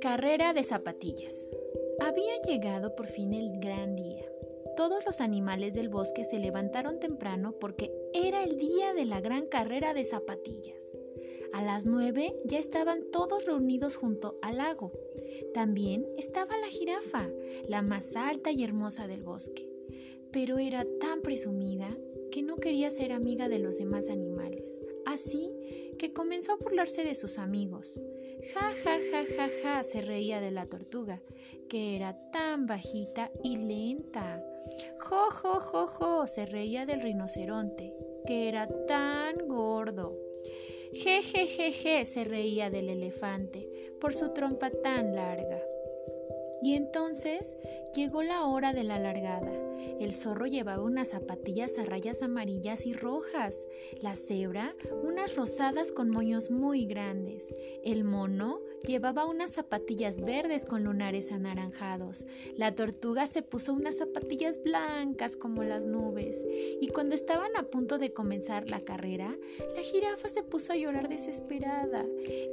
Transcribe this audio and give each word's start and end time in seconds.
Carrera 0.00 0.52
de 0.52 0.62
zapatillas. 0.62 1.50
Había 2.00 2.40
llegado 2.46 2.94
por 2.94 3.08
fin 3.08 3.32
el 3.32 3.58
gran 3.58 3.96
día. 3.96 4.24
Todos 4.76 5.04
los 5.04 5.20
animales 5.20 5.74
del 5.74 5.88
bosque 5.88 6.22
se 6.22 6.38
levantaron 6.38 7.00
temprano 7.00 7.56
porque 7.60 7.92
era 8.12 8.44
el 8.44 8.56
día 8.56 8.94
de 8.94 9.04
la 9.04 9.20
gran 9.20 9.46
carrera 9.46 9.94
de 9.94 10.04
zapatillas. 10.04 10.86
A 11.52 11.62
las 11.62 11.86
nueve 11.86 12.36
ya 12.44 12.60
estaban 12.60 13.10
todos 13.10 13.46
reunidos 13.46 13.96
junto 13.96 14.38
al 14.42 14.58
lago. 14.58 14.92
También 15.54 16.06
estaba 16.16 16.56
la 16.56 16.68
jirafa, 16.68 17.28
la 17.66 17.82
más 17.82 18.14
alta 18.14 18.52
y 18.52 18.62
hermosa 18.62 19.08
del 19.08 19.24
bosque. 19.24 19.73
Pero 20.32 20.58
era 20.58 20.84
tan 21.00 21.22
presumida 21.22 21.96
que 22.30 22.42
no 22.42 22.56
quería 22.56 22.90
ser 22.90 23.12
amiga 23.12 23.48
de 23.48 23.60
los 23.60 23.78
demás 23.78 24.08
animales. 24.08 24.80
Así 25.06 25.52
que 25.98 26.12
comenzó 26.12 26.52
a 26.52 26.56
burlarse 26.56 27.04
de 27.04 27.14
sus 27.14 27.38
amigos. 27.38 28.00
Ja, 28.52 28.72
ja, 28.82 28.98
ja, 29.10 29.24
ja, 29.36 29.48
ja, 29.62 29.84
se 29.84 30.00
reía 30.00 30.40
de 30.40 30.50
la 30.50 30.66
tortuga, 30.66 31.22
que 31.68 31.96
era 31.96 32.18
tan 32.32 32.66
bajita 32.66 33.30
y 33.42 33.56
lenta. 33.56 34.44
Jo, 34.98 35.30
jo, 35.30 35.60
jo, 35.60 35.86
jo, 35.86 36.26
se 36.26 36.46
reía 36.46 36.86
del 36.86 37.00
rinoceronte, 37.00 37.94
que 38.26 38.48
era 38.48 38.68
tan 38.86 39.46
gordo. 39.46 40.18
Je, 40.92 41.22
je, 41.22 41.46
je, 41.46 41.72
je, 41.72 42.04
se 42.04 42.24
reía 42.24 42.70
del 42.70 42.88
elefante, 42.88 43.68
por 44.00 44.14
su 44.14 44.32
trompa 44.32 44.70
tan 44.70 45.14
larga. 45.14 45.60
Y 46.64 46.76
entonces 46.76 47.58
llegó 47.94 48.22
la 48.22 48.46
hora 48.46 48.72
de 48.72 48.84
la 48.84 48.98
largada. 48.98 49.52
El 50.00 50.14
zorro 50.14 50.46
llevaba 50.46 50.82
unas 50.82 51.08
zapatillas 51.08 51.78
a 51.78 51.84
rayas 51.84 52.22
amarillas 52.22 52.86
y 52.86 52.94
rojas, 52.94 53.66
la 54.00 54.16
cebra 54.16 54.74
unas 55.02 55.36
rosadas 55.36 55.92
con 55.92 56.08
moños 56.08 56.50
muy 56.50 56.86
grandes, 56.86 57.54
el 57.84 58.04
mono 58.04 58.60
llevaba 58.86 59.26
unas 59.26 59.52
zapatillas 59.52 60.20
verdes 60.20 60.66
con 60.66 60.84
lunares 60.84 61.32
anaranjados, 61.32 62.26
la 62.56 62.74
tortuga 62.74 63.26
se 63.26 63.42
puso 63.42 63.72
unas 63.72 63.98
zapatillas 63.98 64.62
blancas 64.62 65.36
como 65.36 65.64
las 65.64 65.86
nubes, 65.86 66.44
y 66.80 66.88
cuando 66.88 67.14
estaban 67.14 67.56
a 67.56 67.64
punto 67.64 67.98
de 67.98 68.12
comenzar 68.12 68.68
la 68.68 68.80
carrera, 68.80 69.36
la 69.74 69.82
jirafa 69.82 70.28
se 70.28 70.42
puso 70.42 70.72
a 70.72 70.76
llorar 70.76 71.08
desesperada. 71.08 72.04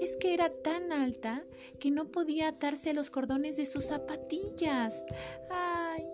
Es 0.00 0.16
que 0.16 0.34
era 0.34 0.50
tan 0.50 0.92
alta 0.92 1.44
que 1.78 1.90
no 1.90 2.10
podía 2.10 2.48
atarse 2.48 2.94
los 2.94 3.10
cordones 3.10 3.56
de 3.56 3.66
sus 3.66 3.86
zapatillas. 3.86 5.04
¡Ay! 5.50 6.04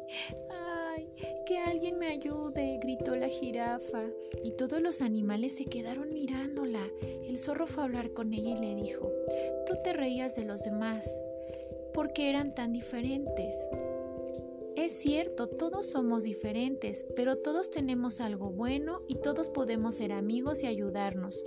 ¡Ay! 0.50 1.08
¡Que 1.46 1.58
alguien 1.58 1.98
me 1.98 2.08
ayude! 2.08 2.78
gritó 2.82 3.16
la 3.16 3.28
jirafa. 3.28 4.04
Y 4.44 4.52
todos 4.52 4.80
los 4.80 5.00
animales 5.00 5.56
se 5.56 5.64
quedaron 5.66 6.12
mirándola. 6.12 6.86
El 7.02 7.38
zorro 7.38 7.66
fue 7.66 7.82
a 7.82 7.86
hablar 7.86 8.12
con 8.12 8.32
ella 8.32 8.50
y 8.50 8.60
le 8.60 8.74
dijo, 8.74 9.10
Tú 9.66 9.74
te 9.82 9.92
reías 9.92 10.36
de 10.36 10.44
los 10.44 10.62
demás, 10.62 11.22
porque 11.92 12.30
eran 12.30 12.54
tan 12.54 12.72
diferentes. 12.72 13.68
Es 14.76 14.92
cierto, 14.92 15.48
todos 15.48 15.86
somos 15.86 16.22
diferentes, 16.22 17.06
pero 17.16 17.38
todos 17.38 17.70
tenemos 17.70 18.20
algo 18.20 18.50
bueno 18.50 19.00
y 19.08 19.14
todos 19.14 19.48
podemos 19.48 19.94
ser 19.94 20.12
amigos 20.12 20.62
y 20.62 20.66
ayudarnos 20.66 21.42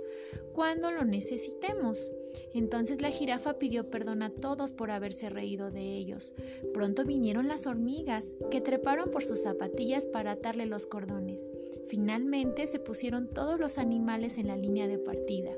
cuando 0.52 0.90
lo 0.90 1.04
necesitemos. 1.04 2.10
Entonces 2.54 3.00
la 3.00 3.10
jirafa 3.10 3.58
pidió 3.58 3.88
perdón 3.88 4.22
a 4.22 4.30
todos 4.30 4.72
por 4.72 4.90
haberse 4.90 5.30
reído 5.30 5.70
de 5.70 5.96
ellos. 5.96 6.34
Pronto 6.74 7.04
vinieron 7.04 7.46
las 7.46 7.66
hormigas, 7.66 8.34
que 8.50 8.60
treparon 8.60 9.10
por 9.10 9.24
sus 9.24 9.42
zapatillas 9.42 10.06
para 10.06 10.32
atarle 10.32 10.66
los 10.66 10.86
cordones. 10.86 11.52
Finalmente 11.88 12.66
se 12.66 12.80
pusieron 12.80 13.28
todos 13.28 13.60
los 13.60 13.78
animales 13.78 14.38
en 14.38 14.48
la 14.48 14.56
línea 14.56 14.88
de 14.88 14.98
partida. 14.98 15.52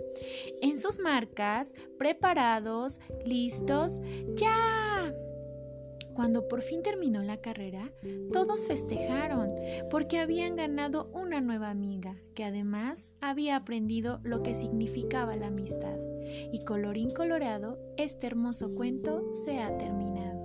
En 0.61 0.79
sus 0.79 0.99
marcas, 0.99 1.75
preparados, 1.99 3.01
listos, 3.25 4.01
¡ya! 4.35 4.92
Cuando 6.15 6.49
por 6.49 6.63
fin 6.63 6.83
terminó 6.83 7.23
la 7.23 7.41
carrera, 7.41 7.91
todos 8.33 8.67
festejaron 8.67 9.51
porque 9.91 10.19
habían 10.19 10.57
ganado 10.57 11.11
una 11.13 11.41
nueva 11.41 11.71
amiga 11.71 12.17
que 12.35 12.45
además 12.45 13.11
había 13.21 13.57
aprendido 13.57 14.21
lo 14.23 14.43
que 14.43 14.55
significaba 14.55 15.37
la 15.37 15.47
amistad. 15.49 15.97
Y 16.53 16.65
colorín 16.65 17.11
colorado, 17.11 17.79
este 17.97 18.27
hermoso 18.27 18.75
cuento 18.75 19.35
se 19.35 19.59
ha 19.59 19.77
terminado. 19.79 20.43